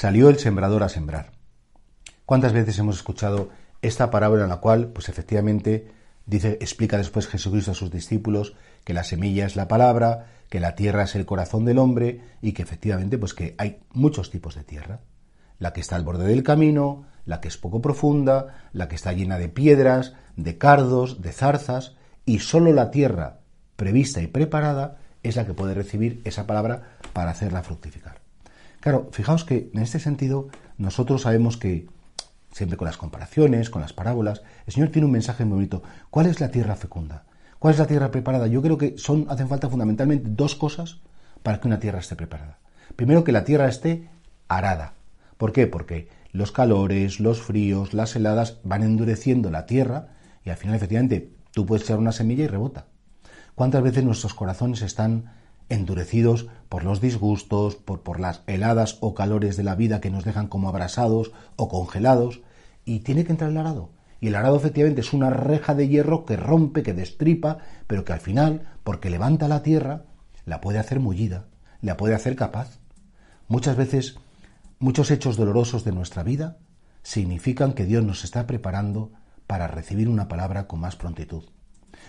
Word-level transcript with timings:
Salió 0.00 0.30
el 0.30 0.38
sembrador 0.38 0.82
a 0.82 0.88
sembrar. 0.88 1.32
¿Cuántas 2.24 2.54
veces 2.54 2.78
hemos 2.78 2.96
escuchado 2.96 3.50
esta 3.82 4.10
parábola 4.10 4.44
en 4.44 4.48
la 4.48 4.56
cual, 4.56 4.86
pues 4.94 5.10
efectivamente, 5.10 5.92
dice, 6.24 6.56
explica 6.62 6.96
después 6.96 7.28
Jesucristo 7.28 7.72
a 7.72 7.74
sus 7.74 7.90
discípulos 7.90 8.54
que 8.84 8.94
la 8.94 9.04
semilla 9.04 9.44
es 9.44 9.56
la 9.56 9.68
palabra, 9.68 10.28
que 10.48 10.58
la 10.58 10.74
tierra 10.74 11.02
es 11.02 11.16
el 11.16 11.26
corazón 11.26 11.66
del 11.66 11.76
hombre 11.76 12.22
y 12.40 12.52
que 12.52 12.62
efectivamente, 12.62 13.18
pues 13.18 13.34
que 13.34 13.54
hay 13.58 13.80
muchos 13.92 14.30
tipos 14.30 14.54
de 14.54 14.64
tierra. 14.64 15.00
La 15.58 15.74
que 15.74 15.82
está 15.82 15.96
al 15.96 16.04
borde 16.04 16.26
del 16.26 16.44
camino, 16.44 17.04
la 17.26 17.42
que 17.42 17.48
es 17.48 17.58
poco 17.58 17.82
profunda, 17.82 18.70
la 18.72 18.88
que 18.88 18.94
está 18.94 19.12
llena 19.12 19.36
de 19.36 19.50
piedras, 19.50 20.14
de 20.34 20.56
cardos, 20.56 21.20
de 21.20 21.32
zarzas, 21.32 21.94
y 22.24 22.38
solo 22.38 22.72
la 22.72 22.90
tierra 22.90 23.40
prevista 23.76 24.22
y 24.22 24.28
preparada 24.28 24.96
es 25.22 25.36
la 25.36 25.44
que 25.44 25.52
puede 25.52 25.74
recibir 25.74 26.22
esa 26.24 26.46
palabra 26.46 26.96
para 27.12 27.32
hacerla 27.32 27.62
fructificar. 27.62 28.29
Claro, 28.80 29.10
fijaos 29.12 29.44
que 29.44 29.70
en 29.74 29.82
este 29.82 29.98
sentido 29.98 30.48
nosotros 30.78 31.22
sabemos 31.22 31.56
que 31.58 31.86
siempre 32.50 32.76
con 32.76 32.86
las 32.86 32.96
comparaciones, 32.96 33.70
con 33.70 33.82
las 33.82 33.92
parábolas, 33.92 34.42
el 34.66 34.72
Señor 34.72 34.88
tiene 34.88 35.06
un 35.06 35.12
mensaje 35.12 35.44
muy 35.44 35.56
bonito. 35.56 35.82
¿Cuál 36.10 36.26
es 36.26 36.40
la 36.40 36.50
tierra 36.50 36.76
fecunda? 36.76 37.24
¿Cuál 37.58 37.74
es 37.74 37.78
la 37.78 37.86
tierra 37.86 38.10
preparada? 38.10 38.46
Yo 38.46 38.62
creo 38.62 38.78
que 38.78 38.96
son, 38.96 39.26
hacen 39.28 39.48
falta 39.48 39.68
fundamentalmente 39.68 40.30
dos 40.30 40.54
cosas 40.54 41.00
para 41.42 41.60
que 41.60 41.68
una 41.68 41.78
tierra 41.78 42.00
esté 42.00 42.16
preparada. 42.16 42.58
Primero, 42.96 43.22
que 43.22 43.32
la 43.32 43.44
tierra 43.44 43.68
esté 43.68 44.08
arada. 44.48 44.94
¿Por 45.36 45.52
qué? 45.52 45.66
Porque 45.66 46.08
los 46.32 46.50
calores, 46.50 47.20
los 47.20 47.40
fríos, 47.40 47.92
las 47.92 48.16
heladas 48.16 48.60
van 48.64 48.82
endureciendo 48.82 49.50
la 49.50 49.66
tierra 49.66 50.08
y 50.44 50.50
al 50.50 50.56
final, 50.56 50.76
efectivamente, 50.76 51.32
tú 51.52 51.66
puedes 51.66 51.84
echar 51.84 51.98
una 51.98 52.12
semilla 52.12 52.44
y 52.44 52.48
rebota. 52.48 52.86
¿Cuántas 53.54 53.82
veces 53.82 54.04
nuestros 54.04 54.32
corazones 54.32 54.80
están 54.80 55.32
endurecidos 55.70 56.48
por 56.68 56.84
los 56.84 57.00
disgustos, 57.00 57.76
por, 57.76 58.02
por 58.02 58.20
las 58.20 58.42
heladas 58.46 58.98
o 59.00 59.14
calores 59.14 59.56
de 59.56 59.64
la 59.64 59.74
vida 59.74 60.00
que 60.00 60.10
nos 60.10 60.24
dejan 60.24 60.48
como 60.48 60.68
abrasados 60.68 61.32
o 61.56 61.68
congelados, 61.68 62.42
y 62.84 63.00
tiene 63.00 63.24
que 63.24 63.32
entrar 63.32 63.50
el 63.50 63.56
arado. 63.56 63.90
Y 64.20 64.28
el 64.28 64.34
arado 64.34 64.56
efectivamente 64.56 65.00
es 65.00 65.12
una 65.12 65.30
reja 65.30 65.74
de 65.74 65.88
hierro 65.88 66.26
que 66.26 66.36
rompe, 66.36 66.82
que 66.82 66.92
destripa, 66.92 67.58
pero 67.86 68.04
que 68.04 68.12
al 68.12 68.20
final, 68.20 68.68
porque 68.84 69.08
levanta 69.08 69.48
la 69.48 69.62
tierra, 69.62 70.04
la 70.44 70.60
puede 70.60 70.78
hacer 70.78 71.00
mullida, 71.00 71.46
la 71.80 71.96
puede 71.96 72.14
hacer 72.14 72.36
capaz. 72.36 72.78
Muchas 73.48 73.76
veces, 73.76 74.16
muchos 74.78 75.10
hechos 75.10 75.36
dolorosos 75.36 75.84
de 75.84 75.92
nuestra 75.92 76.22
vida 76.22 76.58
significan 77.02 77.72
que 77.72 77.86
Dios 77.86 78.04
nos 78.04 78.24
está 78.24 78.46
preparando 78.46 79.12
para 79.46 79.66
recibir 79.68 80.08
una 80.08 80.28
palabra 80.28 80.66
con 80.66 80.80
más 80.80 80.96
prontitud. 80.96 81.44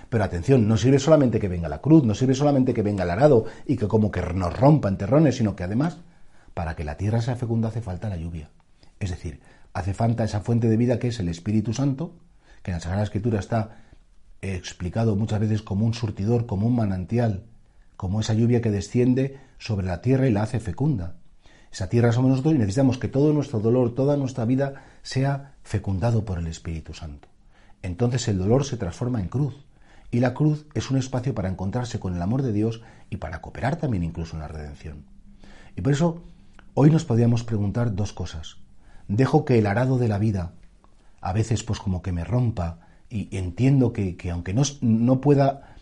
Pero 0.10 0.24
atención, 0.24 0.68
no 0.68 0.78
sirve 0.78 1.00
solamente 1.00 1.40
que 1.40 1.48
venga 1.48 1.70
la 1.70 1.80
cruz, 1.82 2.04
no 2.04 2.16
sirve 2.16 2.34
solamente 2.34 2.74
que 2.74 2.82
venga 2.82 3.04
el 3.04 3.10
arado 3.10 3.46
y 3.66 3.78
que 3.78 3.88
como 3.88 4.12
que 4.12 4.22
nos 4.22 4.58
rompa 4.58 4.90
en 4.90 4.98
terrones, 4.98 5.38
sino 5.38 5.56
que 5.56 5.64
además, 5.64 6.00
para 6.54 6.76
que 6.76 6.84
la 6.84 6.98
tierra 6.98 7.22
sea 7.22 7.36
fecunda 7.36 7.70
hace 7.70 7.82
falta 7.82 8.10
la 8.10 8.18
lluvia. 8.18 8.50
Es 9.00 9.10
decir, 9.10 9.40
hace 9.74 9.94
falta 9.94 10.24
esa 10.24 10.42
fuente 10.42 10.68
de 10.68 10.78
vida 10.78 11.00
que 11.00 11.08
es 11.08 11.20
el 11.20 11.30
Espíritu 11.30 11.74
Santo, 11.74 12.14
que 12.62 12.72
en 12.72 12.78
la 12.78 12.82
Sagrada 12.82 13.04
Escritura 13.04 13.40
está 13.40 13.78
explicado 14.42 15.16
muchas 15.16 15.40
veces 15.40 15.62
como 15.62 15.86
un 15.86 15.94
surtidor, 15.94 16.46
como 16.46 16.68
un 16.68 16.76
manantial, 16.76 17.44
como 17.96 18.20
esa 18.20 18.34
lluvia 18.34 18.62
que 18.62 18.72
desciende 18.72 19.40
sobre 19.60 19.86
la 19.86 20.02
tierra 20.02 20.28
y 20.28 20.32
la 20.32 20.44
hace 20.44 20.60
fecunda. 20.60 21.16
Esa 21.72 21.88
tierra 21.88 22.12
somos 22.12 22.32
nosotros 22.32 22.56
y 22.56 22.58
necesitamos 22.58 22.98
que 22.98 23.08
todo 23.08 23.32
nuestro 23.32 23.60
dolor, 23.60 23.96
toda 23.96 24.18
nuestra 24.18 24.44
vida 24.46 24.84
sea 25.04 25.54
fecundado 25.64 26.26
por 26.26 26.40
el 26.40 26.48
Espíritu 26.48 26.94
Santo. 26.94 27.30
Entonces 27.82 28.28
el 28.28 28.38
dolor 28.38 28.66
se 28.66 28.78
transforma 28.78 29.22
en 29.22 29.30
cruz 29.30 29.56
y 30.12 30.20
la 30.20 30.34
cruz 30.34 30.68
es 30.74 30.92
un 30.92 30.98
espacio 30.98 31.34
para 31.34 31.50
encontrarse 31.50 32.00
con 32.00 32.16
el 32.16 32.22
amor 32.22 32.42
de 32.42 32.52
Dios 32.52 32.82
y 33.10 33.18
para 33.18 33.42
cooperar 33.42 33.78
también 33.78 34.04
incluso 34.04 34.36
en 34.36 34.42
la 34.42 34.50
redención. 34.50 35.06
Y 35.76 35.82
por 35.82 35.94
eso 35.94 36.22
hoy 36.74 36.92
nos 36.92 37.06
podríamos 37.06 37.44
preguntar 37.44 37.96
dos 37.96 38.12
cosas. 38.12 38.58
Dejo 39.08 39.46
que 39.46 39.58
el 39.58 39.68
arado 39.68 39.98
de 39.98 40.10
la 40.10 40.20
vida 40.20 40.54
a 41.22 41.34
veces 41.34 41.64
pues 41.64 41.80
como 41.80 42.02
que 42.02 42.12
me 42.12 42.26
rompa 42.26 42.80
y 43.10 43.36
entiendo 43.36 43.94
que, 43.94 44.18
aunque 44.32 44.54
no, 44.54 44.64
no 44.82 45.22
pueda 45.22 45.76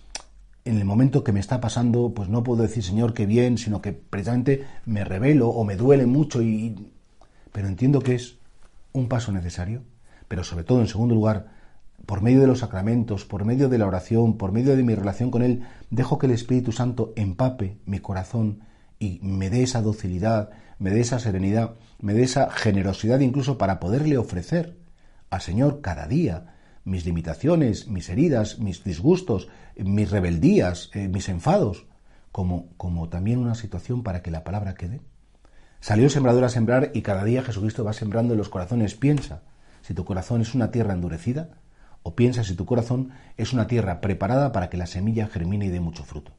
en 0.65 0.77
el 0.77 0.85
momento 0.85 1.23
que 1.23 1.31
me 1.31 1.39
está 1.39 1.59
pasando, 1.59 2.13
pues 2.13 2.29
no 2.29 2.43
puedo 2.43 2.61
decir 2.61 2.83
Señor 2.83 3.13
que 3.13 3.25
bien, 3.25 3.57
sino 3.57 3.81
que 3.81 3.93
precisamente 3.93 4.65
me 4.85 5.03
revelo 5.03 5.49
o 5.49 5.63
me 5.63 5.75
duele 5.75 6.05
mucho 6.05 6.41
y 6.41 6.91
pero 7.51 7.67
entiendo 7.67 8.01
que 8.01 8.15
es 8.15 8.37
un 8.93 9.07
paso 9.07 9.31
necesario, 9.31 9.81
pero 10.27 10.43
sobre 10.43 10.63
todo 10.63 10.81
en 10.81 10.87
segundo 10.87 11.15
lugar 11.15 11.58
por 12.09 12.23
medio 12.23 12.41
de 12.41 12.47
los 12.47 12.57
sacramentos, 12.57 13.23
por 13.23 13.45
medio 13.45 13.69
de 13.69 13.77
la 13.77 13.85
oración, 13.85 14.35
por 14.35 14.51
medio 14.51 14.75
de 14.75 14.81
mi 14.81 14.95
relación 14.95 15.29
con 15.29 15.43
Él, 15.43 15.67
dejo 15.91 16.17
que 16.17 16.25
el 16.25 16.31
Espíritu 16.31 16.71
Santo 16.71 17.13
empape 17.15 17.77
mi 17.85 17.99
corazón 17.99 18.61
y 18.97 19.19
me 19.21 19.51
dé 19.51 19.61
esa 19.61 19.83
docilidad, 19.83 20.49
me 20.79 20.89
dé 20.89 21.01
esa 21.01 21.19
serenidad, 21.19 21.75
me 21.99 22.15
dé 22.15 22.23
esa 22.23 22.49
generosidad 22.49 23.19
incluso 23.19 23.59
para 23.59 23.79
poderle 23.79 24.17
ofrecer 24.17 24.75
al 25.29 25.41
Señor 25.41 25.81
cada 25.81 26.07
día 26.07 26.55
mis 26.83 27.05
limitaciones, 27.05 27.87
mis 27.87 28.09
heridas, 28.09 28.57
mis 28.57 28.83
disgustos, 28.83 29.47
mis 29.77 30.09
rebeldías, 30.09 30.89
eh, 30.95 31.09
mis 31.09 31.29
enfados, 31.29 31.85
como, 32.31 32.69
como 32.77 33.07
también 33.07 33.37
una 33.37 33.53
situación 33.53 34.01
para 34.01 34.23
que 34.23 34.31
la 34.31 34.43
palabra 34.43 34.73
quede. 34.73 34.99
Salió 35.79 36.05
el 36.05 36.11
sembrador 36.11 36.43
a 36.43 36.49
sembrar 36.49 36.89
y 36.95 37.03
cada 37.03 37.23
día 37.23 37.43
Jesucristo 37.43 37.83
va 37.83 37.93
sembrando 37.93 38.33
en 38.33 38.39
los 38.39 38.49
corazones. 38.49 38.95
Piensa, 38.95 39.43
si 39.83 39.93
tu 39.93 40.05
corazón 40.05 40.41
es 40.41 40.55
una 40.55 40.71
tierra 40.71 40.95
endurecida, 40.95 41.49
o 42.09 42.15
piensa 42.15 42.43
si 42.43 42.55
tu 42.55 42.65
corazón 42.65 43.11
es 43.37 43.53
una 43.53 43.67
tierra 43.67 44.01
preparada 44.01 44.51
para 44.51 44.71
que 44.71 44.77
la 44.77 44.87
semilla 44.87 45.27
germine 45.27 45.67
y 45.67 45.69
dé 45.69 45.79
mucho 45.79 46.03
fruto. 46.03 46.31